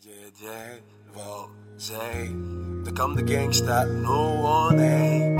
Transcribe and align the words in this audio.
JJ, 0.00 0.46
wel, 1.14 1.48
zij, 1.76 2.34
kan 2.92 3.14
de 3.14 3.34
gangsta, 3.34 3.84
no 3.84 4.42
one, 4.42 4.78
hey. 4.78 5.34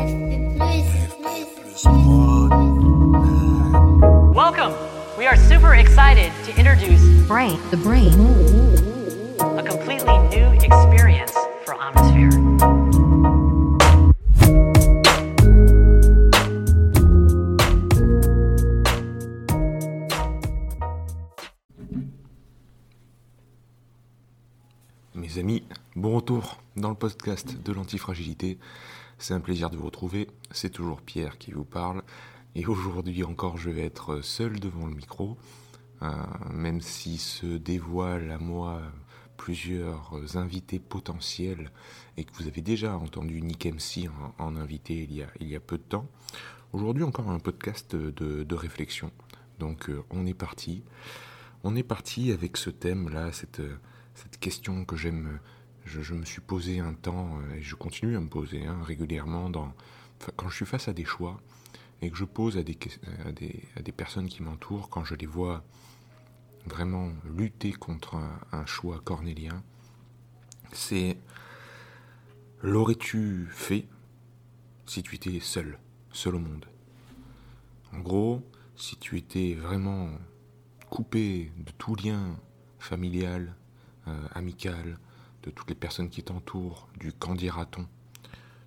plus 1.62 1.84
One. 1.84 2.48
Welcome! 4.34 4.74
We 5.16 5.26
are 5.26 5.36
super 5.36 5.74
excited 5.74 6.32
to 6.44 6.58
introduce 6.58 7.02
Brain. 7.26 7.58
The 7.70 7.76
brain. 7.76 8.12
a 9.40 9.62
completely 9.62 10.18
new 10.28 10.50
experience 10.64 11.27
Mes 25.28 25.38
amis, 25.38 25.62
bon 25.94 26.16
retour 26.16 26.58
dans 26.76 26.88
le 26.88 26.94
podcast 26.94 27.62
de 27.62 27.72
l'antifragilité. 27.74 28.58
C'est 29.18 29.34
un 29.34 29.40
plaisir 29.40 29.68
de 29.68 29.76
vous 29.76 29.84
retrouver. 29.84 30.26
C'est 30.52 30.70
toujours 30.70 31.02
Pierre 31.02 31.36
qui 31.36 31.50
vous 31.50 31.66
parle. 31.66 32.02
Et 32.54 32.64
aujourd'hui 32.64 33.24
encore, 33.24 33.58
je 33.58 33.68
vais 33.68 33.84
être 33.84 34.22
seul 34.22 34.58
devant 34.58 34.86
le 34.86 34.94
micro. 34.94 35.36
Euh, 36.00 36.10
même 36.50 36.80
si 36.80 37.18
se 37.18 37.44
dévoilent 37.44 38.30
à 38.30 38.38
moi 38.38 38.80
plusieurs 39.36 40.38
invités 40.38 40.78
potentiels 40.78 41.72
et 42.16 42.24
que 42.24 42.32
vous 42.32 42.46
avez 42.46 42.62
déjà 42.62 42.96
entendu 42.96 43.42
Nick 43.42 43.66
MC 43.66 44.08
en, 44.38 44.42
en 44.42 44.56
invité 44.56 44.94
il 44.94 45.12
y, 45.12 45.22
a, 45.22 45.26
il 45.40 45.48
y 45.48 45.56
a 45.56 45.60
peu 45.60 45.76
de 45.76 45.82
temps. 45.82 46.06
Aujourd'hui 46.72 47.02
encore 47.02 47.28
un 47.28 47.38
podcast 47.38 47.94
de, 47.94 48.44
de 48.44 48.54
réflexion. 48.54 49.12
Donc 49.58 49.90
euh, 49.90 50.02
on 50.08 50.24
est 50.26 50.32
parti. 50.32 50.84
On 51.64 51.76
est 51.76 51.82
parti 51.82 52.32
avec 52.32 52.56
ce 52.56 52.70
thème-là, 52.70 53.30
cette, 53.32 53.60
cette 54.22 54.38
question 54.38 54.84
que 54.84 54.96
j'aime, 54.96 55.38
je, 55.84 56.12
me 56.12 56.24
suis 56.24 56.40
posé 56.40 56.80
un 56.80 56.92
temps 56.92 57.38
euh, 57.38 57.54
et 57.54 57.62
je 57.62 57.76
continue 57.76 58.16
à 58.16 58.20
me 58.20 58.28
poser 58.28 58.66
hein, 58.66 58.82
régulièrement 58.82 59.50
quand 60.36 60.48
je 60.48 60.56
suis 60.56 60.66
face 60.66 60.88
à 60.88 60.92
des 60.92 61.04
choix 61.04 61.40
et 62.02 62.10
que 62.10 62.16
je 62.16 62.24
pose 62.24 62.56
à 62.56 62.62
des, 62.62 63.92
personnes 63.96 64.28
qui 64.28 64.42
m'entourent, 64.42 64.88
quand 64.88 65.04
je 65.04 65.14
les 65.14 65.26
vois 65.26 65.64
vraiment 66.66 67.10
lutter 67.36 67.72
contre 67.72 68.16
un 68.52 68.66
choix 68.66 69.00
cornélien, 69.04 69.62
c'est 70.72 71.16
l'aurais-tu 72.62 73.48
fait 73.50 73.86
si 74.86 75.02
tu 75.02 75.14
étais 75.14 75.40
seul, 75.40 75.78
seul 76.12 76.36
au 76.36 76.40
monde? 76.40 76.66
En 77.92 78.00
gros, 78.00 78.42
si 78.76 78.96
tu 78.96 79.16
étais 79.16 79.54
vraiment 79.54 80.10
coupé 80.90 81.52
de 81.56 81.72
tout 81.78 81.96
lien 81.96 82.36
familial, 82.78 83.54
euh, 84.08 84.28
amical, 84.34 84.98
de 85.42 85.50
toutes 85.50 85.68
les 85.68 85.76
personnes 85.76 86.08
qui 86.08 86.22
t'entourent, 86.22 86.88
du 86.98 87.12
qu'en 87.12 87.34
dira-t-on, 87.34 87.86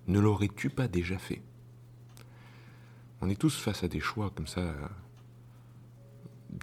ne 0.08 0.18
l'aurais-tu 0.18 0.70
pas 0.70 0.88
déjà 0.88 1.18
fait? 1.18 1.42
On 3.20 3.28
est 3.28 3.40
tous 3.40 3.56
face 3.56 3.84
à 3.84 3.88
des 3.88 4.00
choix 4.00 4.30
comme 4.30 4.46
ça, 4.46 4.74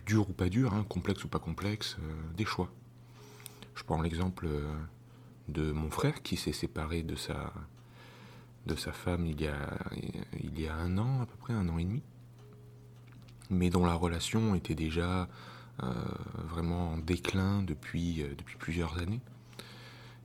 durs 0.06 0.30
ou 0.30 0.34
pas 0.34 0.50
durs, 0.50 0.74
hein, 0.74 0.86
complexes 0.88 1.24
ou 1.24 1.28
pas 1.28 1.40
complexes, 1.40 1.98
euh, 2.02 2.34
des 2.36 2.46
choix. 2.46 2.72
Je 3.76 3.84
prends 3.84 4.02
l'exemple 4.02 4.48
euh, 4.48 4.74
de 5.48 5.72
mon 5.72 5.90
frère 5.90 6.22
qui 6.22 6.36
s'est 6.36 6.54
séparé 6.54 7.02
de 7.02 7.16
sa, 7.16 7.54
de 8.66 8.76
sa 8.76 8.92
femme 8.92 9.26
il 9.26 9.42
y, 9.42 9.48
a, 9.48 9.78
il 10.40 10.60
y 10.60 10.68
a 10.68 10.76
un 10.76 10.98
an, 10.98 11.22
à 11.22 11.26
peu 11.26 11.36
près 11.38 11.54
un 11.54 11.70
an 11.70 11.78
et 11.78 11.86
demi, 11.86 12.04
mais 13.50 13.70
dont 13.70 13.86
la 13.86 13.96
relation 13.96 14.54
était 14.54 14.76
déjà 14.76 15.28
vraiment 16.50 16.94
en 16.94 16.98
déclin 16.98 17.64
depuis, 17.64 18.22
euh, 18.22 18.36
depuis 18.38 18.58
plusieurs 18.58 18.98
années. 18.98 19.22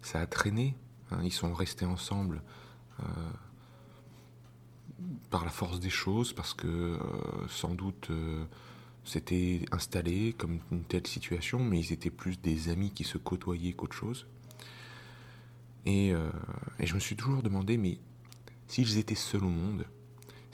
Ça 0.03 0.21
a 0.21 0.27
traîné, 0.27 0.77
hein, 1.11 1.21
ils 1.23 1.33
sont 1.33 1.55
restés 1.55 1.87
ensemble 1.87 2.43
euh, 3.01 3.05
par 5.31 5.45
la 5.45 5.51
force 5.51 5.81
des 5.81 5.91
choses, 5.91 6.33
parce 6.33 6.55
que 6.55 6.67
euh, 6.67 6.99
sans 7.49 7.75
doute 7.75 8.09
euh, 8.11 8.45
c'était 9.05 9.65
installé 9.73 10.35
comme 10.37 10.61
une 10.71 10.85
telle 10.85 11.07
situation, 11.07 11.63
mais 11.63 11.81
ils 11.81 11.93
étaient 11.93 12.11
plus 12.11 12.41
des 12.41 12.69
amis 12.69 12.91
qui 12.91 13.05
se 13.05 13.19
côtoyaient 13.19 13.73
qu'autre 13.73 13.97
chose. 13.97 14.27
Euh, 15.87 16.31
et 16.79 16.87
je 16.87 16.95
me 16.95 17.01
suis 17.01 17.17
toujours 17.17 17.43
demandé, 17.43 17.77
mais 17.77 17.99
s'ils 18.69 18.97
étaient 18.97 19.15
seuls 19.15 19.45
au 19.45 19.51
monde, 19.51 19.85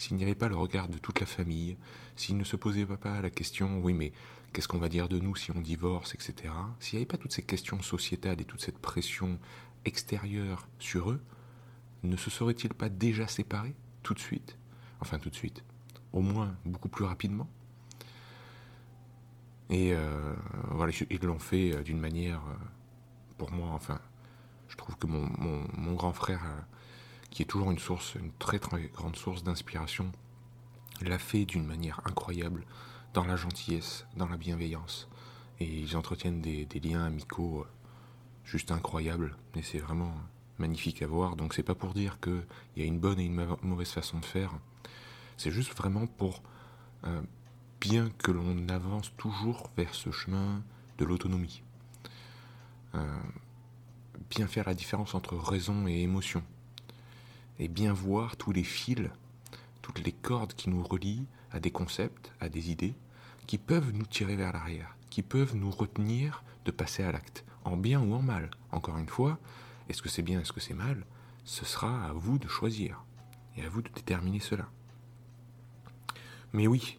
s'il 0.01 0.17
n'y 0.17 0.23
avait 0.23 0.35
pas 0.35 0.49
le 0.49 0.57
regard 0.57 0.89
de 0.89 0.97
toute 0.97 1.21
la 1.21 1.27
famille, 1.27 1.77
s'ils 2.17 2.39
ne 2.39 2.45
se 2.45 2.57
posaient 2.57 2.87
pas 2.87 3.21
la 3.21 3.29
question, 3.29 3.81
oui, 3.83 3.93
mais 3.93 4.13
qu'est-ce 4.53 4.67
qu'on 4.67 4.79
va 4.79 4.89
dire 4.89 5.11
de 5.11 5.19
nous 5.19 5.37
si 5.37 5.51
on 5.51 5.61
divorce, 5.61 6.15
etc. 6.15 6.55
S'il 6.79 6.97
n'y 6.97 7.03
avait 7.03 7.07
pas 7.07 7.19
toutes 7.19 7.33
ces 7.33 7.43
questions 7.43 7.83
sociétales 7.83 8.41
et 8.41 8.45
toute 8.47 8.63
cette 8.63 8.79
pression 8.79 9.39
extérieure 9.85 10.69
sur 10.79 11.11
eux, 11.11 11.21
ne 12.03 12.17
se 12.17 12.31
seraient-ils 12.31 12.73
pas 12.73 12.89
déjà 12.89 13.27
séparés 13.27 13.75
tout 14.03 14.15
de 14.15 14.19
suite? 14.19 14.57
Enfin, 15.03 15.19
tout 15.19 15.29
de 15.29 15.35
suite. 15.35 15.63
Au 16.15 16.23
moins, 16.23 16.57
beaucoup 16.65 16.89
plus 16.89 17.05
rapidement. 17.05 17.49
Et 19.69 19.93
euh, 19.93 20.35
voilà, 20.71 20.95
ils 21.11 21.21
l'ont 21.21 21.39
fait 21.39 21.75
euh, 21.75 21.83
d'une 21.83 22.01
manière, 22.01 22.39
euh, 22.39 22.55
pour 23.37 23.53
moi, 23.53 23.69
enfin, 23.73 24.01
je 24.69 24.77
trouve 24.77 24.97
que 24.97 25.07
mon, 25.07 25.29
mon, 25.77 25.93
grand 25.93 26.15
frère, 26.15 26.41
euh, 26.47 26.61
qui 27.31 27.43
est 27.43 27.47
toujours 27.47 27.71
une 27.71 27.79
source, 27.79 28.15
une 28.15 28.33
très 28.39 28.59
très 28.59 28.89
grande 28.89 29.17
source 29.17 29.43
d'inspiration, 29.43 30.11
l'a 31.03 31.19
fait 31.19 31.45
d'une 31.45 31.65
manière 31.67 32.01
incroyable, 32.05 32.65
dans 33.15 33.25
la 33.25 33.37
gentillesse, 33.37 34.07
dans 34.17 34.29
la 34.29 34.37
bienveillance. 34.37 35.09
Et 35.59 35.67
ils 35.67 35.97
entretiennent 35.97 36.41
des, 36.41 36.67
liens 36.83 37.05
amicaux 37.05 37.61
euh, 37.61 37.69
juste 38.45 38.71
incroyables. 38.71 39.37
Et 39.57 39.63
c'est 39.63 39.79
vraiment 39.79 40.15
magnifique 40.59 41.03
à 41.03 41.07
voir. 41.07 41.37
Donc 41.37 41.55
c'est 41.55 41.63
pas 41.63 41.75
pour 41.75 41.95
dire 41.95 42.19
qu'il 42.21 42.45
y 42.77 42.83
a 42.83 42.85
une 42.85 42.99
bonne 42.99 43.19
et 43.19 43.25
une 43.25 43.35
ma- 43.35 43.57
mauvaise 43.63 43.91
façon 43.91 44.19
de 44.19 44.25
faire. 44.25 44.53
C'est 45.37 45.51
juste 45.51 45.75
vraiment 45.77 46.07
pour, 46.07 46.43
euh, 47.05 47.21
bien 47.81 48.11
que 48.19 48.31
l'on 48.31 48.69
avance 48.69 49.13
toujours 49.17 49.71
vers 49.77 49.95
ce 49.95 50.11
chemin 50.11 50.63
de 50.99 51.05
l'autonomie. 51.05 51.63
Euh, 52.95 53.21
bien 54.29 54.47
faire 54.47 54.67
la 54.67 54.75
différence 54.75 55.15
entre 55.15 55.37
raison 55.37 55.87
et 55.87 56.01
émotion. 56.01 56.43
Et 57.61 57.69
bien 57.69 57.93
voir 57.93 58.39
tous 58.39 58.53
les 58.53 58.65
fils, 58.65 59.11
toutes 59.83 59.99
les 60.03 60.13
cordes 60.13 60.55
qui 60.55 60.71
nous 60.71 60.83
relient 60.83 61.27
à 61.53 61.61
des 61.61 61.71
concepts, 61.71 62.33
à 62.41 62.49
des 62.49 62.71
idées, 62.71 62.95
qui 63.47 63.59
peuvent 63.59 63.93
nous 63.93 64.07
tirer 64.07 64.35
vers 64.35 64.55
l'arrière, 64.55 64.97
qui 65.11 65.23
peuvent 65.23 65.55
nous 65.55 65.71
retenir 65.71 66.43
de 66.65 66.71
passer 66.71 67.03
à 67.03 67.13
l'acte, 67.13 67.45
en 67.65 67.77
bien 67.77 68.01
ou 68.01 68.15
en 68.15 68.23
mal. 68.23 68.51
Encore 68.73 68.97
une 68.97 69.11
fois, 69.11 69.39
est-ce 69.91 70.01
que 70.01 70.09
c'est 70.09 70.23
bien, 70.23 70.41
est-ce 70.41 70.55
que 70.55 70.61
c'est 70.61 70.73
mal 70.73 71.05
Ce 71.45 71.67
sera 71.67 72.07
à 72.07 72.13
vous 72.15 72.39
de 72.39 72.49
choisir, 72.49 73.05
et 73.59 73.63
à 73.63 73.69
vous 73.69 73.83
de 73.83 73.91
déterminer 73.91 74.41
cela. 74.41 74.67
Mais 76.55 76.67
oui, 76.67 76.99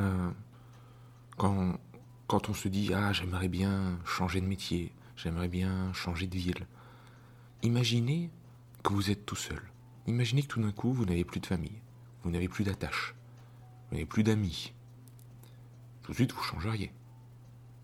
euh, 0.00 0.30
quand, 1.36 1.78
quand 2.26 2.48
on 2.48 2.54
se 2.54 2.66
dit 2.66 2.92
Ah, 2.92 3.12
j'aimerais 3.12 3.48
bien 3.48 4.00
changer 4.04 4.40
de 4.40 4.46
métier, 4.46 4.92
j'aimerais 5.14 5.48
bien 5.48 5.92
changer 5.92 6.26
de 6.26 6.36
ville, 6.36 6.66
imaginez 7.62 8.30
que 8.82 8.92
vous 8.92 9.08
êtes 9.08 9.24
tout 9.24 9.36
seul. 9.36 9.62
Imaginez 10.06 10.42
que 10.42 10.48
tout 10.48 10.62
d'un 10.62 10.72
coup, 10.72 10.92
vous 10.92 11.04
n'avez 11.04 11.24
plus 11.24 11.40
de 11.40 11.46
famille, 11.46 11.80
vous 12.22 12.30
n'avez 12.30 12.48
plus 12.48 12.64
d'attache, 12.64 13.14
vous 13.88 13.96
n'avez 13.96 14.06
plus 14.06 14.24
d'amis. 14.24 14.72
Tout 16.02 16.12
de 16.12 16.16
suite, 16.16 16.32
vous 16.32 16.42
changeriez. 16.42 16.92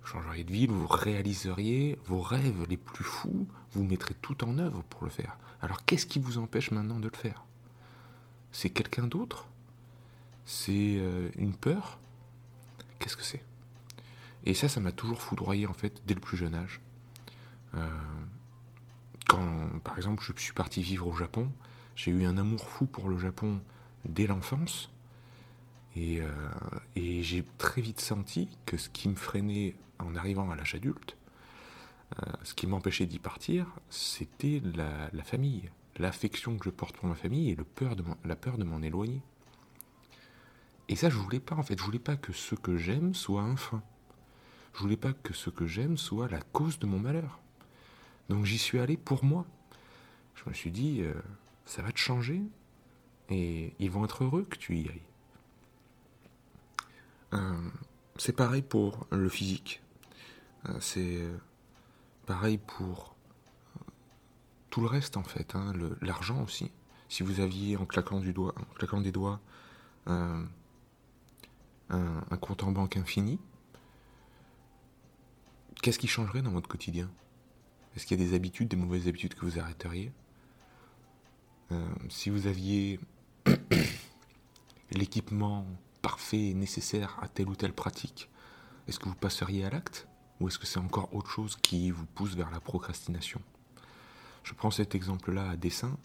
Vous 0.00 0.08
changeriez 0.08 0.44
de 0.44 0.52
ville, 0.52 0.70
vous 0.70 0.86
réaliseriez 0.86 1.98
vos 2.06 2.20
rêves 2.20 2.66
les 2.68 2.76
plus 2.76 3.04
fous, 3.04 3.46
vous 3.72 3.84
mettrez 3.84 4.14
tout 4.14 4.42
en 4.44 4.58
œuvre 4.58 4.82
pour 4.84 5.04
le 5.04 5.10
faire. 5.10 5.38
Alors 5.60 5.84
qu'est-ce 5.84 6.06
qui 6.06 6.18
vous 6.18 6.38
empêche 6.38 6.70
maintenant 6.70 6.98
de 6.98 7.08
le 7.08 7.16
faire? 7.16 7.44
C'est 8.52 8.70
quelqu'un 8.70 9.06
d'autre? 9.06 9.46
C'est 10.44 10.96
euh, 10.98 11.28
une 11.36 11.54
peur? 11.54 11.98
Qu'est-ce 12.98 13.16
que 13.16 13.22
c'est? 13.22 13.44
Et 14.44 14.54
ça, 14.54 14.68
ça 14.68 14.80
m'a 14.80 14.92
toujours 14.92 15.20
foudroyé 15.20 15.66
en 15.66 15.74
fait 15.74 16.02
dès 16.06 16.14
le 16.14 16.20
plus 16.20 16.36
jeune 16.36 16.54
âge. 16.54 16.80
Euh, 17.74 17.86
quand, 19.28 19.68
par 19.84 19.98
exemple, 19.98 20.24
je 20.24 20.32
suis 20.40 20.54
parti 20.54 20.82
vivre 20.82 21.06
au 21.06 21.14
Japon, 21.14 21.52
j'ai 21.98 22.12
eu 22.12 22.24
un 22.26 22.38
amour 22.38 22.60
fou 22.60 22.86
pour 22.86 23.08
le 23.08 23.18
Japon 23.18 23.60
dès 24.04 24.28
l'enfance. 24.28 24.88
Et, 25.96 26.20
euh, 26.20 26.28
et 26.94 27.24
j'ai 27.24 27.44
très 27.58 27.80
vite 27.80 28.00
senti 28.00 28.48
que 28.66 28.76
ce 28.76 28.88
qui 28.88 29.08
me 29.08 29.16
freinait 29.16 29.74
en 29.98 30.14
arrivant 30.14 30.48
à 30.48 30.54
l'âge 30.54 30.76
adulte, 30.76 31.16
euh, 32.22 32.32
ce 32.44 32.54
qui 32.54 32.68
m'empêchait 32.68 33.06
d'y 33.06 33.18
partir, 33.18 33.66
c'était 33.90 34.62
la, 34.76 35.24
famille, 35.24 35.70
l'affection 35.98 36.56
que 36.56 36.66
je 36.66 36.70
porte 36.70 36.96
pour 36.96 37.08
ma 37.08 37.16
famille 37.16 37.50
et 37.50 37.56
le 37.56 37.64
peur 37.64 37.96
de 37.96 38.04
la 38.24 38.36
peur 38.36 38.58
de 38.58 38.64
m'en 38.64 38.80
éloigner. 38.80 39.20
Et 40.88 40.94
ça, 40.94 41.10
je 41.10 41.16
voulais 41.16 41.40
pas 41.40 41.56
en 41.56 41.64
fait. 41.64 41.76
Je 41.76 41.82
voulais 41.82 41.98
pas 41.98 42.16
que 42.16 42.32
ce 42.32 42.54
que 42.54 42.76
j'aime 42.76 43.12
soit 43.12 43.42
un 43.42 43.56
frein. 43.56 43.82
Je 44.74 44.78
voulais 44.78 44.96
pas 44.96 45.14
que 45.14 45.34
ce 45.34 45.50
que 45.50 45.66
j'aime 45.66 45.96
soit 45.96 46.28
la 46.28 46.40
cause 46.40 46.78
de 46.78 46.86
mon 46.86 47.00
malheur. 47.00 47.40
Donc 48.28 48.44
j'y 48.44 48.58
suis 48.58 48.78
allé 48.78 48.96
pour 48.96 49.24
moi. 49.24 49.44
Je 50.36 50.48
me 50.48 50.54
suis 50.54 50.70
dit, 50.70 51.02
euh, 51.02 51.12
ça 51.68 51.82
va 51.82 51.92
te 51.92 51.98
changer 51.98 52.40
et 53.28 53.74
ils 53.78 53.90
vont 53.90 54.06
être 54.06 54.24
heureux 54.24 54.44
que 54.44 54.56
tu 54.56 54.78
y 54.78 54.88
ailles. 54.88 55.02
Euh, 57.34 57.70
c'est 58.16 58.32
pareil 58.32 58.62
pour 58.62 59.06
le 59.10 59.28
physique. 59.28 59.82
Euh, 60.66 60.80
c'est 60.80 61.20
pareil 62.24 62.56
pour 62.56 63.14
tout 64.70 64.80
le 64.80 64.86
reste 64.86 65.18
en 65.18 65.22
fait, 65.22 65.54
hein, 65.54 65.74
l'argent 66.00 66.42
aussi. 66.42 66.70
Si 67.10 67.22
vous 67.22 67.40
aviez 67.40 67.76
en 67.76 67.84
claquant, 67.84 68.20
du 68.20 68.32
doigt, 68.32 68.54
en 68.58 68.74
claquant 68.74 69.02
des 69.02 69.12
doigts 69.12 69.40
un, 70.06 70.46
compte 72.40 72.62
en 72.62 72.72
banque 72.72 72.96
infini, 72.96 73.38
qu'est-ce 75.82 75.98
qui 75.98 76.08
changerait 76.08 76.40
dans 76.40 76.50
votre 76.50 76.68
quotidien? 76.68 77.10
Est-ce 77.94 78.06
qu'il 78.06 78.18
y 78.18 78.22
a 78.22 78.26
des 78.26 78.34
habitudes, 78.34 78.68
des 78.68 78.76
mauvaises 78.76 79.06
habitudes 79.06 79.34
que 79.34 79.44
vous 79.44 79.58
arrêteriez? 79.58 80.12
euh, 80.12 80.27
Si 82.10 82.30
vous 82.30 82.46
aviez 82.46 82.98
l'équipement 84.92 85.66
parfait 86.00 86.48
et 86.48 86.54
nécessaire 86.54 87.18
à 87.20 87.28
telle 87.28 87.48
ou 87.48 87.56
telle 87.56 87.74
pratique, 87.74 88.30
est-ce 88.86 88.98
que 88.98 89.08
vous 89.08 89.14
passeriez 89.14 89.64
à 89.64 89.70
l'acte 89.70 90.08
Ou 90.40 90.48
est-ce 90.48 90.58
que 90.58 90.66
c'est 90.66 90.78
encore 90.78 91.14
autre 91.14 91.30
chose 91.30 91.56
qui 91.56 91.90
vous 91.90 92.06
pousse 92.06 92.34
vers 92.34 92.50
la 92.50 92.60
procrastination? 92.60 93.42
Je 94.42 94.54
prends 94.54 94.70
cet 94.70 94.94
exemple-là 94.94 95.50
à 95.50 95.56
dessin, 95.56 95.98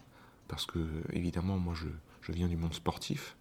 parce 0.50 0.66
que 0.66 0.80
évidemment 1.12 1.58
moi 1.58 1.74
je, 1.74 1.88
je 2.22 2.32
viens 2.34 2.48
du 2.48 2.58
monde 2.58 2.74
sportif, 2.74 3.38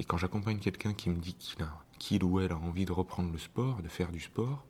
et 0.00 0.04
quand 0.04 0.16
j'accompagne 0.16 0.58
quelqu'un 0.58 0.94
qui 0.94 1.10
me 1.10 1.18
dit 1.18 1.34
qu'il 1.34 1.64
qu'il 2.00 2.24
ou 2.24 2.40
elle 2.40 2.52
a 2.52 2.58
envie 2.58 2.86
de 2.86 2.92
reprendre 2.92 3.30
le 3.30 3.38
sport, 3.38 3.82
de 3.82 3.88
faire 3.88 4.10
du 4.10 4.20
sport, 4.20 4.64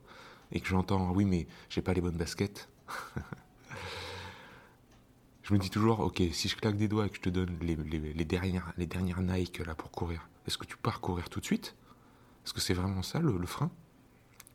et 0.51 0.59
que 0.59 0.67
j'entends 0.67 1.11
oui 1.11 1.25
mais 1.25 1.47
j'ai 1.69 1.81
pas 1.81 1.93
les 1.93 2.01
bonnes 2.01 2.17
baskets, 2.17 2.69
je 5.45 5.53
me 5.53 5.59
dis 5.59 5.69
toujours 5.69 5.99
ok 5.99 6.23
si 6.31 6.49
je 6.49 6.55
claque 6.55 6.75
des 6.75 6.87
doigts 6.87 7.05
et 7.05 7.09
que 7.09 7.17
je 7.17 7.21
te 7.21 7.29
donne 7.29 7.55
les, 7.61 8.25
dernières, 8.25 8.73
les 8.77 8.87
dernières 8.87 9.21
Nike 9.21 9.59
là 9.59 9.75
pour 9.75 9.91
courir, 9.91 10.27
est-ce 10.47 10.57
que 10.57 10.65
tu 10.65 10.75
pars 10.75 10.99
courir 10.99 11.29
tout 11.29 11.39
de 11.39 11.45
suite? 11.45 11.75
Est-ce 12.43 12.53
que 12.53 12.59
c'est 12.59 12.73
vraiment 12.73 13.03
ça 13.03 13.19
le, 13.19 13.45
frein? 13.45 13.71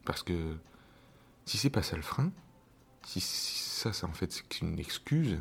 Parce 0.04 0.22
que 0.24 0.56
si 1.44 1.58
c'est 1.58 1.70
pas 1.70 1.82
ça 1.82 1.96
le 1.96 2.02
frein, 2.02 2.32
si, 3.04 3.20
ça, 3.20 3.92
ça 3.92 4.08
en 4.08 4.12
fait 4.12 4.32
c'est 4.32 4.60
une 4.60 4.80
excuse, 4.80 5.40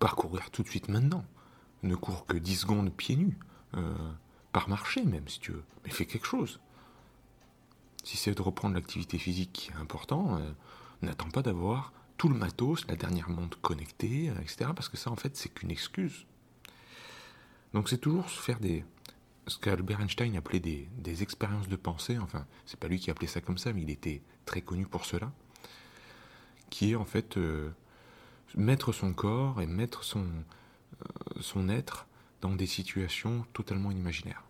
parcourir 0.00 0.50
tout 0.50 0.64
de 0.64 0.68
suite 0.68 0.88
maintenant. 0.88 1.24
Ne 1.84 1.94
cours 1.94 2.26
que 2.26 2.36
10 2.36 2.56
secondes 2.56 2.92
pieds 2.92 3.16
nus. 3.16 3.38
Euh, 3.76 3.94
par 4.52 4.68
marché 4.68 5.04
même 5.04 5.28
si 5.28 5.38
tu 5.38 5.52
veux. 5.52 5.64
Mais 5.84 5.90
fais 5.90 6.06
quelque 6.06 6.26
chose. 6.26 6.60
Si 8.02 8.16
c'est 8.16 8.34
de 8.34 8.42
reprendre 8.42 8.74
l'activité 8.74 9.18
physique 9.18 9.52
qui 9.52 9.70
est 9.70 9.76
important, 9.76 10.36
euh, 10.36 10.52
n'attends 11.02 11.30
pas 11.30 11.42
d'avoir 11.42 11.92
tout 12.16 12.28
le 12.28 12.36
matos, 12.36 12.86
la 12.88 12.96
dernière 12.96 13.28
montre 13.28 13.60
connectée, 13.60 14.30
euh, 14.30 14.40
etc. 14.40 14.70
Parce 14.74 14.88
que 14.88 14.96
ça, 14.96 15.10
en 15.10 15.16
fait, 15.16 15.36
c'est 15.36 15.52
qu'une 15.52 15.70
excuse. 15.70 16.26
Donc 17.72 17.88
c'est 17.88 17.98
toujours 17.98 18.28
se 18.30 18.40
faire 18.40 18.60
des... 18.60 18.84
Ce 19.46 19.58
qu'Albert 19.58 20.00
Einstein 20.00 20.36
appelait 20.36 20.60
des, 20.60 20.88
des 20.96 21.22
expériences 21.22 21.68
de 21.68 21.76
pensée, 21.76 22.18
enfin, 22.18 22.46
c'est 22.64 22.80
pas 22.80 22.88
lui 22.88 22.98
qui 22.98 23.10
appelait 23.10 23.26
ça 23.26 23.42
comme 23.42 23.58
ça, 23.58 23.74
mais 23.74 23.82
il 23.82 23.90
était 23.90 24.22
très 24.46 24.62
connu 24.62 24.86
pour 24.86 25.04
cela, 25.04 25.30
qui 26.70 26.92
est 26.92 26.94
en 26.94 27.04
fait 27.04 27.36
euh, 27.36 27.70
mettre 28.54 28.92
son 28.92 29.12
corps 29.12 29.60
et 29.60 29.66
mettre 29.66 30.02
son, 30.02 30.26
son 31.40 31.68
être 31.68 32.06
dans 32.40 32.54
des 32.54 32.66
situations 32.66 33.44
totalement 33.52 33.90
inimaginaires. 33.90 34.44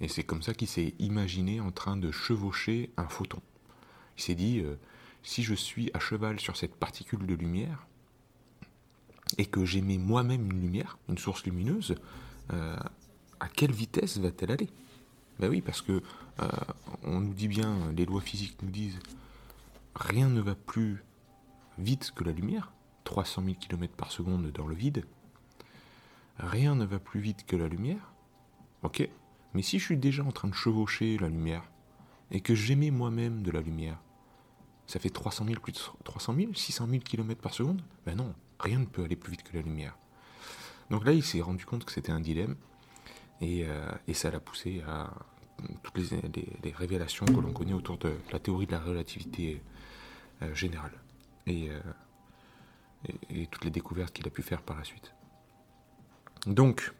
Et 0.00 0.08
c'est 0.08 0.24
comme 0.24 0.42
ça 0.42 0.52
qu'il 0.52 0.66
s'est 0.66 0.94
imaginé 0.98 1.60
en 1.60 1.70
train 1.70 1.96
de 1.96 2.10
chevaucher 2.10 2.90
un 2.96 3.06
photon. 3.06 3.40
Il 4.18 4.22
s'est 4.22 4.34
dit, 4.34 4.58
euh, 4.58 4.74
si 5.22 5.42
je 5.42 5.54
suis 5.54 5.90
à 5.94 5.98
cheval 5.98 6.40
sur 6.40 6.56
cette 6.56 6.74
particule 6.74 7.26
de 7.26 7.34
lumière, 7.34 7.86
et 9.38 9.46
que 9.46 9.64
j'émets 9.64 9.98
moi-même 9.98 10.50
une 10.50 10.60
lumière, 10.60 10.98
une 11.08 11.18
source 11.18 11.44
lumineuse, 11.44 11.94
euh, 12.52 12.76
à 13.40 13.48
quelle 13.48 13.72
vitesse 13.72 14.18
va-t-elle 14.18 14.50
aller? 14.50 14.68
Ben 15.38 15.48
oui, 15.48 15.62
parce 15.62 15.80
que 15.80 16.02
euh, 16.40 16.48
on 17.02 17.20
nous 17.20 17.34
dit 17.34 17.48
bien, 17.48 17.92
les 17.96 18.04
lois 18.04 18.20
physiques 18.20 18.60
nous 18.62 18.70
disent, 18.70 18.98
rien 19.94 20.28
ne 20.28 20.40
va 20.40 20.54
plus 20.54 21.02
vite 21.78 22.12
que 22.14 22.24
la 22.24 22.32
lumière, 22.32 22.72
300 23.04 23.42
000 23.44 23.56
km 23.58 23.94
par 23.94 24.12
seconde 24.12 24.50
dans 24.52 24.66
le 24.66 24.74
vide, 24.74 25.04
rien 26.38 26.74
ne 26.74 26.84
va 26.84 26.98
plus 26.98 27.20
vite 27.20 27.46
que 27.46 27.56
la 27.56 27.68
lumière, 27.68 28.12
ok, 28.82 29.08
mais 29.54 29.62
si 29.62 29.78
je 29.78 29.84
suis 29.84 29.96
déjà 29.96 30.24
en 30.24 30.32
train 30.32 30.48
de 30.48 30.54
chevaucher 30.54 31.18
la 31.18 31.28
lumière, 31.28 31.64
et 32.30 32.40
que 32.40 32.54
j'émets 32.54 32.90
moi-même 32.90 33.42
de 33.42 33.50
la 33.50 33.60
lumière, 33.60 33.98
ça 34.86 34.98
fait 34.98 35.10
300 35.10 35.46
000, 35.46 35.60
plus 35.60 35.72
de 35.72 35.78
300 36.04 36.34
000, 36.34 36.54
600 36.54 36.86
000 36.90 37.02
km 37.02 37.40
par 37.40 37.54
seconde 37.54 37.80
Ben 38.06 38.16
non, 38.16 38.34
rien 38.60 38.78
ne 38.78 38.84
peut 38.84 39.04
aller 39.04 39.16
plus 39.16 39.32
vite 39.32 39.42
que 39.42 39.56
la 39.56 39.62
lumière. 39.62 39.96
Donc 40.90 41.04
là, 41.04 41.12
il 41.12 41.22
s'est 41.22 41.40
rendu 41.40 41.64
compte 41.64 41.84
que 41.84 41.92
c'était 41.92 42.12
un 42.12 42.20
dilemme, 42.20 42.56
et, 43.40 43.64
euh, 43.66 43.90
ça 44.12 44.30
l'a 44.30 44.40
poussé 44.40 44.82
à 44.86 45.10
toutes 45.82 45.98
les, 45.98 46.72
révélations 46.72 47.24
que 47.24 47.40
l'on 47.40 47.52
connaît 47.52 47.72
autour 47.72 47.98
de 47.98 48.14
la 48.32 48.38
théorie 48.38 48.66
de 48.66 48.72
la 48.72 48.80
relativité 48.80 49.62
euh, 50.42 50.54
générale, 50.54 50.92
euh, 51.48 51.80
et 53.30 53.46
toutes 53.46 53.64
les 53.64 53.70
découvertes 53.70 54.12
qu'il 54.12 54.26
a 54.26 54.30
pu 54.30 54.42
faire 54.42 54.62
par 54.62 54.76
la 54.76 54.84
suite. 54.84 55.14
Donc, 56.46 56.92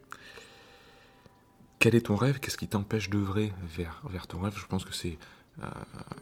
quel 1.78 1.94
est 1.94 2.06
ton 2.06 2.16
rêve? 2.16 2.38
Qu'est-ce 2.38 2.56
qui 2.56 2.68
t'empêche 2.68 3.10
d'œuvrer 3.10 3.52
vers, 3.62 4.00
vers 4.08 4.26
ton 4.26 4.40
rêve? 4.40 4.56
Je 4.56 4.66
pense 4.66 4.84
que 4.84 4.94
c'est 4.94 5.18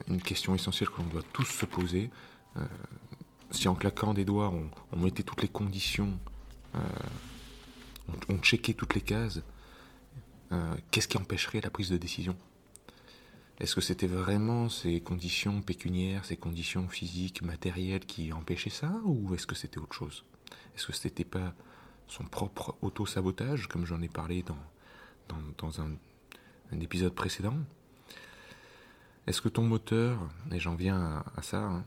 une 0.09 0.21
question 0.21 0.55
essentielle 0.55 0.89
que 0.89 1.01
l'on 1.01 1.09
doit 1.09 1.23
tous 1.33 1.45
se 1.45 1.67
poser. 1.67 2.11
Euh, 2.57 2.65
si 3.51 3.69
en 3.69 3.75
claquant 3.75 4.15
des 4.15 4.25
doigts, 4.25 4.53
on, 4.93 4.97
mettait 4.97 5.23
toutes 5.23 5.43
les 5.43 5.49
conditions, 5.49 6.19
euh, 6.75 6.79
on, 8.29 8.39
checkait 8.39 8.75
toutes 8.75 8.95
les 8.95 9.01
cases, 9.01 9.41
qu'est-ce 10.91 11.09
qui 11.09 11.17
empêcherait 11.17 11.61
la 11.61 11.71
prise 11.71 11.91
de 11.91 11.97
décision? 11.97 12.37
Est-ce 13.61 13.75
que 13.75 13.81
c'était 13.81 14.07
vraiment 14.07 14.69
ces 14.69 15.01
conditions 15.01 15.63
pécuniaires, 15.63 16.25
ces 16.25 16.37
conditions 16.37 16.89
physiques, 16.89 17.43
matérielles 17.43 18.07
qui 18.07 18.33
empêchaient 18.33 18.71
ça 18.71 18.93
Ou 19.05 19.35
est-ce 19.35 19.47
que 19.47 19.55
c'était 19.55 19.79
autre 19.79 19.95
chose? 19.95 20.25
Est-ce 20.75 20.87
que 20.87 20.93
c'était 20.93 21.25
pas 21.25 21.55
son 22.09 22.25
propre 22.25 22.77
auto-sabotage, 22.83 23.69
comme 23.69 23.87
j'en 23.87 24.01
ai 24.01 24.09
parlé 24.09 24.43
dans 24.43 24.59
dans, 25.59 25.81
un, 25.81 25.91
épisode 26.81 27.15
précédent? 27.15 27.57
Est-ce 29.27 29.41
que 29.41 29.49
ton 29.49 29.63
moteur, 29.63 30.19
et 30.51 30.59
j'en 30.59 30.75
viens 30.75 31.23
à, 31.37 31.43
ça, 31.43 31.63
hein, 31.63 31.85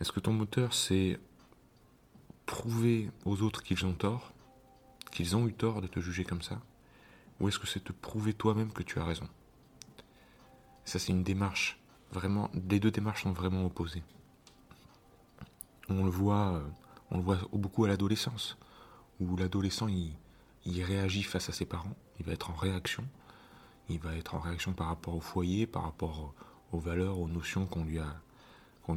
est-ce 0.00 0.12
que 0.12 0.20
ton 0.20 0.32
moteur 0.32 0.74
c'est 0.74 1.18
prouver 2.46 3.10
aux 3.24 3.42
autres 3.42 3.62
qu'ils 3.62 3.86
ont 3.86 3.92
tort, 3.92 4.32
qu'ils 5.12 5.36
ont 5.36 5.46
eu 5.46 5.52
tort 5.52 5.80
de 5.80 5.86
te 5.86 6.00
juger 6.00 6.24
comme 6.24 6.42
ça, 6.42 6.60
ou 7.38 7.48
est-ce 7.48 7.58
que 7.58 7.66
c'est 7.66 7.84
te 7.84 7.92
prouver 7.92 8.34
toi-même 8.34 8.72
que 8.72 8.82
tu 8.82 8.98
as 8.98 9.04
raison? 9.04 9.28
Ça 10.84 10.98
c'est 10.98 11.12
une 11.12 11.22
démarche, 11.22 11.78
vraiment, 12.12 12.50
les 12.68 12.80
deux 12.80 12.90
démarches 12.90 13.22
sont 13.22 13.32
vraiment 13.32 13.64
opposées. 13.64 14.02
On 15.88 16.04
le 16.04 16.10
voit, 16.10 16.62
on 17.10 17.16
le 17.16 17.22
voit 17.22 17.38
beaucoup 17.52 17.84
à 17.84 17.88
l'adolescence, 17.88 18.58
où 19.20 19.36
l'adolescent 19.36 19.88
il 19.88 20.82
réagit 20.82 21.22
face 21.22 21.48
à 21.48 21.52
ses 21.52 21.64
parents, 21.64 21.96
il 22.18 22.26
va 22.26 22.32
être 22.32 22.50
en 22.50 22.54
réaction, 22.54 23.04
il 23.90 24.00
va 24.00 24.14
être 24.16 24.34
en 24.34 24.40
réaction 24.40 24.72
par 24.72 24.86
rapport 24.86 25.14
au 25.14 25.20
foyer, 25.20 25.66
par 25.66 25.82
rapport 25.82 26.34
aux 26.72 26.78
valeurs, 26.78 27.18
aux 27.18 27.28
notions 27.28 27.66
qu'on 27.66 27.84
lui 27.84 27.98
a 27.98 28.14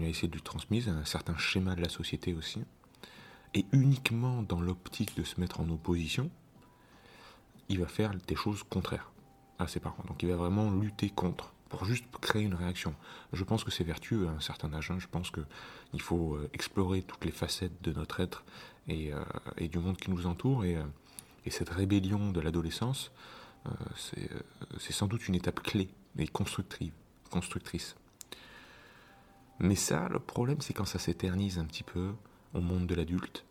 essayé 0.01 0.27
de 0.27 0.33
lui 0.33 0.41
transmettre, 0.41 0.89
un 0.89 1.05
certain 1.05 1.37
schéma 1.37 1.75
de 1.75 1.81
la 1.81 1.89
société 1.89 2.33
aussi. 2.33 2.63
Et 3.53 3.65
uniquement 3.71 4.41
dans 4.41 4.61
l'optique 4.61 5.15
de 5.15 5.23
se 5.23 5.39
mettre 5.39 5.59
en 5.59 5.69
opposition, 5.69 6.31
il 7.69 7.79
va 7.79 7.87
faire 7.87 8.11
des 8.27 8.35
choses 8.35 8.63
contraires 8.63 9.11
à 9.59 9.67
ses 9.67 9.79
parents. 9.79 10.03
Donc 10.07 10.23
il 10.23 10.29
va 10.29 10.35
vraiment 10.35 10.71
lutter 10.71 11.09
contre 11.09 11.53
pour 11.69 11.85
juste 11.85 12.05
créer 12.21 12.43
une 12.43 12.53
réaction. 12.53 12.93
Je 13.31 13.43
pense 13.43 13.63
que 13.63 13.71
c'est 13.71 13.83
vertueux 13.83 14.27
à 14.27 14.31
un 14.31 14.39
certain 14.39 14.73
âge. 14.73 14.91
Hein. 14.91 14.97
Je 14.99 15.07
pense 15.07 15.31
qu'il 15.31 16.01
faut 16.01 16.35
euh, 16.35 16.49
explorer 16.53 17.01
toutes 17.01 17.25
les 17.25 17.31
facettes 17.31 17.81
de 17.81 17.91
notre 17.91 18.19
être 18.19 18.43
et, 18.87 19.11
euh, 19.11 19.23
du 19.59 19.79
monde 19.79 19.97
qui 19.97 20.11
nous 20.11 20.27
entoure. 20.27 20.65
Et, 20.65 20.77
euh, 20.77 20.83
et 21.45 21.49
cette 21.49 21.69
rébellion 21.69 22.31
de 22.31 22.39
l'adolescence, 22.39 23.11
c'est 24.77 24.93
sans 24.93 25.07
doute 25.07 25.27
une 25.27 25.35
étape 25.35 25.61
clé 25.61 25.89
et 26.17 26.27
constructrice. 26.27 27.95
Mais 29.59 29.75
ça, 29.75 30.07
le 30.09 30.19
problème, 30.19 30.61
c'est 30.61 30.73
quand 30.73 30.85
ça 30.85 30.99
s'éternise 30.99 31.59
un 31.59 31.65
petit 31.65 31.83
peu 31.83 32.13
au 32.53 32.61
monde 32.61 32.87
de 32.87 32.95
l'adulte, 32.95 33.45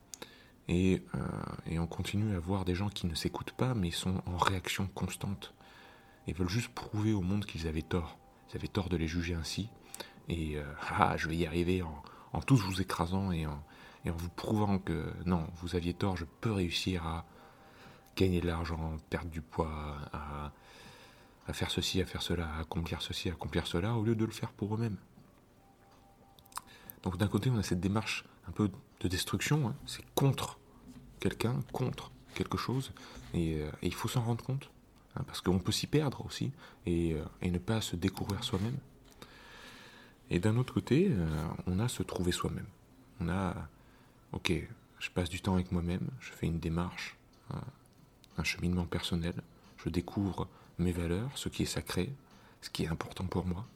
et, 0.69 1.03
euh, 1.15 1.19
et, 1.67 1.79
on 1.81 1.89
continue 1.89 2.37
à 2.37 2.39
voir 2.39 2.65
des 2.65 2.75
gens 2.75 2.89
qui 2.89 3.07
ne 3.07 3.15
s'écoutent 3.15 3.53
pas, 3.53 3.75
mais 3.75 3.91
sont 3.91 4.23
en 4.27 4.37
réaction 4.37 4.87
constante, 4.95 5.55
et 6.27 6.33
veulent 6.33 6.49
juste 6.49 6.69
prouver 6.69 7.13
au 7.13 7.21
monde 7.21 7.45
qu'ils 7.45 7.67
avaient 7.67 7.83
tort. 7.83 8.17
Ils 8.51 8.57
avaient 8.57 8.69
tort 8.69 8.89
de 8.89 8.97
les 8.97 9.09
juger 9.09 9.35
ainsi, 9.35 9.69
et 10.29 10.59
ah, 10.91 11.17
je 11.17 11.29
vais 11.29 11.37
y 11.37 11.47
arriver 11.47 11.83
en, 11.83 12.03
en 12.33 12.41
tous 12.41 12.57
vous 12.57 12.81
écrasant 12.81 13.33
et 13.33 13.47
en 13.47 13.63
vous 14.05 14.29
prouvant 14.31 14.79
que 14.79 15.13
non, 15.27 15.47
vous 15.57 15.77
aviez 15.77 15.95
tort, 15.95 16.17
je 16.17 16.25
peux 16.41 16.53
réussir 16.53 17.07
à 17.07 17.25
gagner 18.17 18.41
de 18.41 18.47
l'argent, 18.47 18.97
perdre 19.11 19.31
du 19.31 19.41
poids, 19.41 19.97
à, 20.13 20.53
faire 21.53 21.71
ceci, 21.71 22.01
à 22.01 22.07
faire 22.07 22.23
cela, 22.23 22.49
à 22.57 22.61
accomplir 22.61 23.03
ceci, 23.03 23.29
accomplir 23.29 23.67
cela, 23.67 23.95
au 23.95 24.05
lieu 24.05 24.15
de 24.15 24.25
le 24.25 24.31
faire 24.31 24.53
pour 24.53 24.75
eux-mêmes. 24.75 24.97
Donc 27.03 27.17
d'un 27.17 27.29
côté, 27.29 27.51
on 27.51 27.59
a 27.59 27.63
cette 27.63 27.81
démarche 27.81 28.25
un 28.49 28.53
peu 28.53 28.71
de 29.01 29.09
destruction, 29.09 29.69
hein. 29.69 29.75
c'est 29.87 30.05
contre 30.15 30.59
quelqu'un, 31.21 31.61
contre 31.73 32.13
quelque 32.35 32.57
chose, 32.57 32.93
et, 33.35 33.61
euh, 33.61 33.71
il 33.83 33.95
faut 33.95 34.09
s'en 34.09 34.23
rendre 34.23 34.45
compte, 34.45 34.71
hein, 35.17 35.23
parce 35.27 35.41
qu'on 35.41 35.59
peut 35.59 35.73
s'y 35.73 35.87
perdre 35.87 36.25
aussi, 36.25 36.53
et, 36.87 37.15
euh, 37.15 37.25
et, 37.41 37.51
ne 37.51 37.59
pas 37.59 37.81
se 37.81 37.97
découvrir 37.97 38.43
soi-même. 38.45 38.77
Et 40.31 40.39
d'un 40.39 40.57
autre 40.57 40.73
côté, 40.73 41.09
euh, 41.11 41.49
on 41.67 41.79
a 41.79 41.89
se 41.89 42.03
trouver 42.03 42.33
soi-même. 42.33 42.67
On 43.21 43.29
a, 43.29 43.55
ok, 44.33 44.53
je 44.99 45.11
passe 45.11 45.29
du 45.29 45.41
temps 45.43 45.55
avec 45.55 45.73
moi-même, 45.73 46.09
je 46.21 46.33
fais 46.33 46.47
une 46.47 46.59
démarche, 46.59 47.17
un 48.39 48.45
cheminement 48.45 48.87
personnel, 48.87 49.35
je 49.85 49.89
découvre 49.89 50.49
mes 50.79 50.93
valeurs, 50.93 51.31
ce 51.35 51.49
qui 51.49 51.63
est 51.63 51.67
sacré, 51.67 52.13
ce 52.61 52.71
qui 52.71 52.85
est 52.85 52.89
important 52.89 53.27
pour 53.27 53.47
moi. 53.47 53.67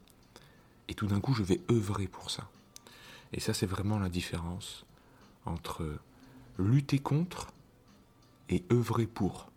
Et 0.88 0.94
tout 0.94 1.06
d'un 1.06 1.20
coup, 1.20 1.34
je 1.34 1.42
vais 1.42 1.60
œuvrer 1.70 2.06
pour 2.06 2.30
ça. 2.30 2.48
Et 3.32 3.40
ça, 3.40 3.52
c'est 3.54 3.66
vraiment 3.66 3.98
la 3.98 4.08
différence 4.08 4.84
entre 5.44 5.98
lutter 6.58 6.98
contre 6.98 7.48
et 8.48 8.64
œuvrer 8.72 9.06
pour. 9.06 9.50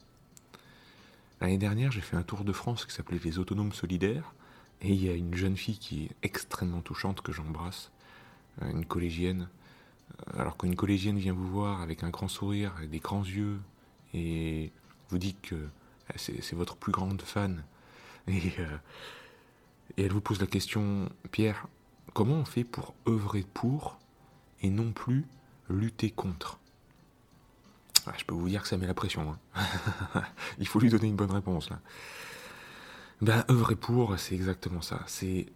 L'année 1.41 1.57
dernière, 1.57 1.91
j'ai 1.91 2.01
fait 2.01 2.17
un 2.17 2.23
tour 2.23 2.43
de 2.43 2.51
France 2.51 2.85
qui 2.85 2.93
s'appelait 2.93 3.19
Les 3.23 3.39
Autonomes 3.39 3.71
Solidaires, 3.71 4.33
et 4.81 4.89
il 4.89 5.03
y 5.03 5.09
a 5.09 5.13
une 5.13 5.35
jeune 5.35 5.57
fille 5.57 5.77
qui 5.77 6.05
est 6.05 6.15
extrêmement 6.23 6.81
touchante 6.81 7.21
que 7.21 7.31
j'embrasse, 7.31 7.91
euh, 8.61 8.71
une 8.71 8.85
collégienne. 8.85 9.47
Euh, 10.27 10.39
alors 10.39 10.57
qu'une 10.57 10.75
collégienne 10.75 11.17
vient 11.17 11.33
vous 11.33 11.47
voir 11.47 11.81
avec 11.81 12.03
un 12.03 12.09
grand 12.09 12.27
sourire, 12.27 12.73
et 12.83 12.87
des 12.87 12.99
grands 12.99 13.23
yeux, 13.23 13.59
et 14.13 14.71
vous 15.09 15.17
dit 15.17 15.35
que 15.41 15.55
euh, 15.55 15.67
c'est 16.15 16.53
votre 16.53 16.75
plus 16.75 16.91
grande 16.91 17.21
fan, 17.21 17.63
et, 18.27 18.53
et 19.97 20.03
elle 20.03 20.11
vous 20.11 20.21
pose 20.21 20.39
la 20.39 20.47
question, 20.47 21.09
Pierre, 21.31 21.67
comment 22.13 22.35
on 22.35 22.45
fait 22.45 22.63
pour 22.63 22.93
œuvrer 23.07 23.45
pour 23.53 23.99
et 24.61 24.69
non 24.69 24.91
plus 24.91 25.25
lutter 25.69 26.11
contre? 26.11 26.59
Ah, 28.07 28.13
Je 28.17 28.25
peux 28.25 28.33
vous 28.33 28.49
dire 28.49 28.61
que 28.61 28.67
ça 28.67 28.77
met 28.77 28.87
la 28.87 28.93
pression. 28.93 29.37
Hein. 29.55 30.21
Il 30.59 30.67
faut 30.67 30.79
lui 30.79 30.89
donner 30.89 31.07
une 31.07 31.15
bonne 31.15 31.31
réponse. 31.31 31.69
Ben, 33.21 33.45
œuvrer 33.49 33.75
pour, 33.75 34.17
c'est 34.17 34.35
exactement 34.35 34.81
ça. 34.81 35.01
C'est 35.07 35.47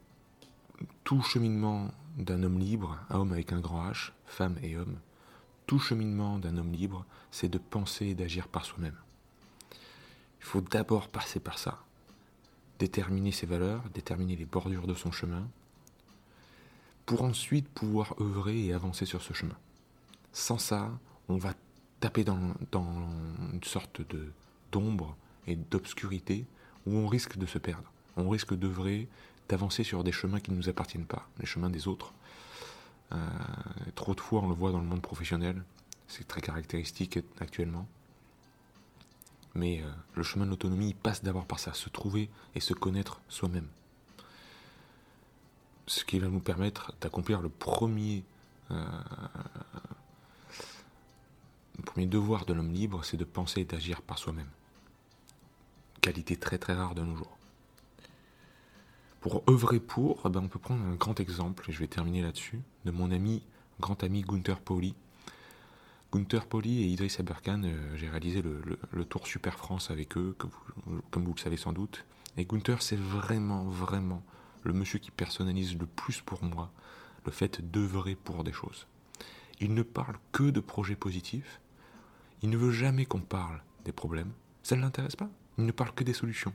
tout 1.03 1.21
cheminement 1.21 1.91
d'un 2.17 2.43
homme 2.43 2.59
libre, 2.59 2.97
un 3.09 3.19
homme 3.19 3.31
avec 3.31 3.53
un 3.53 3.59
grand 3.59 3.89
H, 3.89 4.11
femme 4.25 4.57
et 4.61 4.77
homme. 4.77 4.97
Tout 5.65 5.79
cheminement 5.79 6.39
d'un 6.39 6.57
homme 6.57 6.73
libre, 6.73 7.05
c'est 7.31 7.49
de 7.49 7.57
penser 7.57 8.07
et 8.07 8.15
d'agir 8.15 8.47
par 8.47 8.65
soi-même. 8.65 8.97
Il 10.43 10.45
faut 10.45 10.61
d'abord 10.61 11.07
passer 11.07 11.39
par 11.39 11.57
ça. 11.57 11.79
Déterminer 12.77 13.31
ses 13.31 13.45
valeurs, 13.45 13.81
déterminer 13.93 14.35
les 14.35 14.45
bordures 14.45 14.87
de 14.87 14.93
son 14.93 15.11
chemin, 15.11 15.47
pour 17.05 17.23
ensuite 17.23 17.67
pouvoir 17.69 18.13
œuvrer 18.19 18.65
et 18.65 18.73
avancer 18.73 19.05
sur 19.05 19.21
ce 19.21 19.33
chemin. 19.33 19.55
Sans 20.33 20.57
ça, 20.57 20.91
on 21.29 21.37
va 21.37 21.53
taper 22.01 22.25
dans, 22.25 22.37
une 23.53 23.63
sorte 23.63 24.01
d'ombre 24.73 25.15
et 25.47 25.55
d'obscurité 25.55 26.45
où 26.85 26.97
on 26.97 27.07
risque 27.07 27.37
de 27.37 27.45
se 27.45 27.57
perdre. 27.57 27.89
On 28.17 28.27
risque 28.27 28.53
d'œuvrer, 28.53 29.07
d'avancer 29.47 29.85
sur 29.85 30.03
des 30.03 30.11
chemins 30.11 30.41
qui 30.41 30.51
ne 30.51 30.57
nous 30.57 30.67
appartiennent 30.67 31.05
pas, 31.05 31.29
les 31.39 31.45
chemins 31.45 31.69
des 31.69 31.87
autres. 31.87 32.13
Euh, 33.13 33.17
trop 33.95 34.13
de 34.13 34.19
fois, 34.19 34.41
on 34.41 34.49
le 34.49 34.55
voit 34.55 34.71
dans 34.71 34.79
le 34.79 34.85
monde 34.85 35.01
professionnel, 35.01 35.63
c'est 36.09 36.27
très 36.27 36.41
caractéristique 36.41 37.19
actuellement. 37.39 37.87
Mais 39.55 39.81
euh, 39.81 39.91
le 40.15 40.23
chemin 40.23 40.45
de 40.45 40.49
l'autonomie 40.49 40.93
passe 40.93 41.23
d'abord 41.23 41.45
par 41.45 41.59
ça, 41.59 41.73
se 41.73 41.89
trouver 41.89 42.29
et 42.55 42.59
se 42.59 42.73
connaître 42.73 43.21
soi-même. 43.29 43.67
Ce 45.85 46.03
qui 46.05 46.19
va 46.19 46.27
nous 46.27 46.39
permettre 46.39 46.93
d'accomplir 47.01 47.41
le 47.41 47.49
premier, 47.49 48.23
euh, 48.71 48.85
premier 51.85 52.07
devoir 52.07 52.45
de 52.45 52.53
l'homme 52.53 52.71
libre, 52.71 53.03
c'est 53.03 53.17
de 53.17 53.25
penser 53.25 53.61
et 53.61 53.65
d'agir 53.65 54.01
par 54.01 54.17
soi-même 54.17 54.49
qualité 56.03 56.35
très 56.35 56.57
très 56.57 56.73
rare 56.73 56.95
de 56.95 57.01
nos 57.01 57.15
jours. 57.15 57.37
Pour 59.21 59.41
œuvrer 59.49 59.79
pour, 59.79 60.21
eh 60.25 60.29
ben 60.29 60.41
on 60.43 60.49
peut 60.49 60.59
prendre 60.59 60.83
un 60.83 60.95
grand 60.95 61.17
exemple, 61.21 61.69
et 61.69 61.71
je 61.71 61.79
vais 61.79 61.87
terminer 61.87 62.21
là-dessus, 62.21 62.61
de 62.83 62.91
mon 62.91 63.09
ami, 63.09 63.41
grand 63.79 64.03
ami 64.03 64.21
Gunther 64.21 64.59
Pauli. 64.59 64.95
Gunther 66.13 66.45
Pauli 66.45 66.83
et 66.83 66.85
Idriss 66.85 67.19
Aberkan, 67.19 67.63
euh, 67.63 67.95
j'ai 67.95 68.07
réalisé 68.07 68.43
le, 68.43 69.05
Tour 69.05 69.25
Super 69.25 69.57
France 69.57 69.89
avec 69.89 70.15
eux, 70.15 70.37
comme 71.09 71.23
vous 71.25 71.33
le 71.33 71.39
savez 71.39 71.57
sans 71.57 71.73
doute. 71.73 72.05
Et 72.37 72.45
Gunther, 72.45 72.83
c'est 72.83 72.99
vraiment, 72.99 73.63
vraiment 73.63 74.21
le 74.63 74.73
monsieur 74.73 74.99
qui 74.99 75.09
personnalise 75.09 75.75
le 75.75 75.87
plus 75.87 76.21
pour 76.21 76.43
moi 76.43 76.71
le 77.25 77.31
fait 77.31 77.61
d'œuvrer 77.71 78.13
pour 78.13 78.43
des 78.43 78.51
choses. 78.51 78.85
Il 79.59 79.73
ne 79.73 79.81
parle 79.81 80.17
que 80.31 80.43
de 80.43 80.59
projets 80.59 80.95
positifs, 80.95 81.59
il 82.43 82.51
ne 82.51 82.57
veut 82.57 82.71
jamais 82.71 83.05
qu'on 83.05 83.21
parle 83.21 83.63
des 83.83 83.91
problèmes, 83.91 84.33
ça 84.61 84.75
ne 84.75 84.81
l'intéresse 84.81 85.15
pas. 85.15 85.29
Il 85.57 85.65
ne 85.65 85.71
parle 85.71 85.93
que 85.93 86.03
des 86.03 86.13
solutions. 86.13 86.53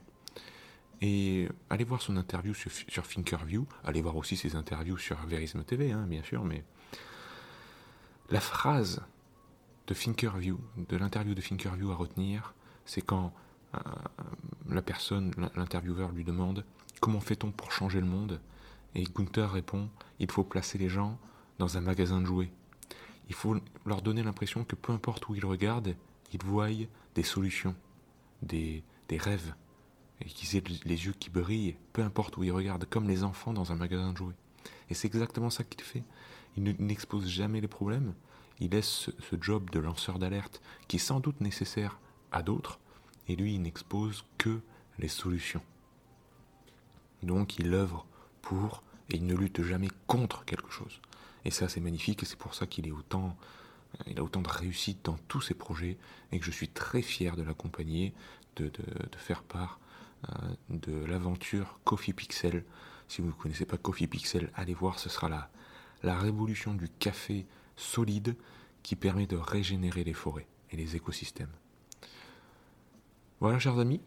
Et 1.00 1.49
allez 1.69 1.85
voir 1.85 2.00
son 2.00 2.17
interview 2.17 2.55
sur, 2.55 2.71
sur 2.71 3.09
Thinkerview, 3.09 3.67
allez 3.83 4.03
voir 4.03 4.17
aussi 4.17 4.37
ses 4.37 4.55
interviews 4.55 4.99
sur 4.99 5.17
Verisme 5.27 5.65
TV, 5.65 5.91
hein, 5.91 6.07
bien 6.09 6.23
sûr, 6.23 6.45
mais 6.45 6.62
la 8.31 8.41
phrase 8.41 9.03
de 9.95 10.57
de 10.88 10.97
l'interview 10.97 11.35
de 11.35 11.40
Thinkerview 11.40 11.90
à 11.90 11.95
retenir, 11.95 12.54
c'est 12.85 13.00
quand 13.02 13.33
euh, 13.75 13.78
la 14.68 14.83
personne, 14.83 15.33
l'intervieweur 15.57 16.12
lui 16.12 16.25
demande 16.25 16.64
comment 17.00 17.21
fait-on 17.21 17.50
pour 17.50 17.73
changer 17.73 18.00
le 18.00 18.07
monde? 18.07 18.40
Et 18.95 19.04
Gunther 19.04 19.52
répond 19.52 19.88
il 20.18 20.30
faut 20.30 20.45
placer 20.45 20.78
les 20.78 20.88
gens 20.88 21.18
dans 21.59 21.76
un 21.76 21.80
magasin 21.80 22.21
de 22.21 22.26
jouets. 22.26 22.50
Il 23.28 23.35
faut 23.35 23.57
leur 23.85 24.02
donner 24.02 24.23
l'impression 24.23 24.64
que 24.64 24.75
peu 24.75 24.92
importe 24.92 25.28
où 25.28 25.35
ils 25.35 25.45
regardent, 25.45 25.95
ils 26.33 26.42
voient 26.42 26.68
des 27.14 27.23
solutions 27.23 27.75
des, 28.42 28.83
rêves, 29.11 29.54
et 30.21 30.26
qu'ils 30.26 30.57
aient 30.57 30.64
les 30.85 31.07
yeux 31.07 31.14
qui 31.18 31.30
brillent, 31.30 31.76
peu 31.92 32.02
importe 32.02 32.37
où 32.37 32.45
ils 32.45 32.52
regardent, 32.52 32.87
comme 32.87 33.09
les 33.09 33.25
enfants 33.25 33.52
dans 33.52 33.73
un 33.73 33.76
magasin 33.76 34.12
de 34.12 34.16
jouets. 34.16 34.35
Et 34.90 34.95
c'est 34.95 35.09
exactement 35.09 35.50
ça 35.50 35.64
qu'il 35.64 35.83
fait. 35.83 36.02
Il 36.57 36.76
n'expose 36.78 37.26
jamais 37.26 37.61
les 37.61 37.68
problèmes, 37.68 38.14
il 38.61 38.71
laisse 38.71 39.11
ce, 39.19 39.37
job 39.41 39.71
de 39.71 39.79
lanceur 39.79 40.19
d'alerte, 40.19 40.61
qui 40.88 40.97
est 40.97 41.00
sans 41.00 41.21
doute 41.21 41.41
nécessaire 41.41 41.99
à 42.33 42.43
d'autres, 42.43 42.79
et 43.29 43.37
lui, 43.37 43.55
il 43.55 43.62
n'expose 43.62 44.25
que 44.37 44.61
les 44.99 45.09
solutions. 45.09 45.62
Donc 47.23 47.59
il 47.59 47.73
œuvre 47.75 48.07
pour, 48.43 48.83
et 49.11 49.17
il 49.17 49.27
ne 49.27 49.35
lutte 49.35 49.62
jamais 49.62 49.88
contre 50.07 50.45
quelque 50.45 50.71
chose. 50.71 51.00
Et 51.45 51.50
ça, 51.50 51.69
c'est 51.69 51.81
magnifique, 51.81 52.23
et 52.23 52.27
c'est 52.27 52.38
pour 52.38 52.55
ça 52.55 52.67
qu'il 52.67 52.87
est 52.87 52.93
autant 52.93 53.37
il 54.07 54.19
a 54.19 54.23
autant 54.23 54.43
de 54.43 54.49
réussite 54.49 55.05
dans 55.05 55.17
tous 55.29 55.41
ses 55.41 55.55
projets 55.55 55.97
et 56.31 56.38
que 56.38 56.45
je 56.45 56.50
suis 56.50 56.69
très 56.69 57.00
fier 57.00 57.37
de 57.37 57.43
l'accompagner, 57.43 58.12
de, 58.57 58.71
faire 59.17 59.43
part 59.43 59.81
euh, 60.29 60.33
de 60.69 61.05
l'aventure 61.07 61.81
Coffee 61.85 62.12
Pixel. 62.12 62.65
Si 63.09 63.23
vous 63.23 63.29
ne 63.29 63.33
connaissez 63.33 63.65
pas 63.65 63.79
Coffee 63.79 64.07
Pixel, 64.07 64.50
allez 64.55 64.75
voir, 64.75 64.99
ce 64.99 65.09
sera 65.09 65.31
la 66.03 66.19
révolution 66.19 66.75
du 66.75 66.88
café 66.88 67.47
solide 67.78 68.37
qui 68.82 68.97
permet 68.97 69.26
de 69.26 69.37
régénérer 69.37 70.04
les 70.04 70.12
forêts 70.12 70.47
et 70.70 70.76
les 70.76 70.97
écosystèmes. 70.97 71.52
Voilà, 73.40 73.58
chers 73.58 73.78
amis, 73.78 74.00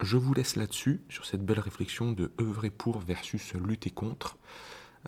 je 0.00 0.16
vous 0.16 0.34
laisse 0.34 0.56
là-dessus, 0.56 1.00
sur 1.08 1.26
cette 1.26 1.44
belle 1.44 1.60
réflexion 1.60 2.12
de 2.12 2.32
œuvrer 2.40 2.70
pour 2.70 2.98
versus 2.98 3.54
lutter 3.54 3.90
contre. 3.90 4.38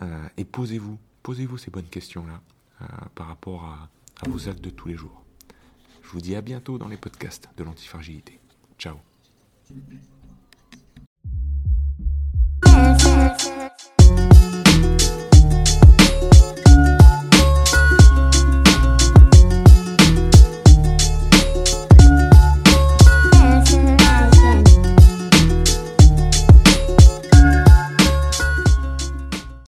Euh, 0.01 0.27
et 0.37 0.45
posez-vous, 0.45 0.99
posez-vous 1.23 1.57
ces 1.57 1.71
bonnes 1.71 1.89
questions-là 1.89 2.41
euh, 2.81 2.85
par 3.15 3.27
rapport 3.27 3.65
à, 3.65 3.89
à 4.21 4.29
vos 4.29 4.49
actes 4.49 4.63
de 4.63 4.69
tous 4.69 4.87
les 4.87 4.95
jours. 4.95 5.23
Je 6.03 6.09
vous 6.09 6.21
dis 6.21 6.35
à 6.35 6.41
bientôt 6.41 6.77
dans 6.77 6.87
les 6.87 6.97
podcasts 6.97 7.49
de 7.57 7.63
l'antifragilité. 7.63 8.39
Ciao. 8.77 8.97